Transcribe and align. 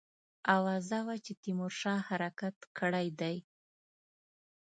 آوازه 0.55 0.99
وه 1.05 1.15
چې 1.25 1.33
تیمورشاه 1.43 2.01
حرکت 2.09 2.55
کړی 2.77 3.07
دی. 3.19 3.35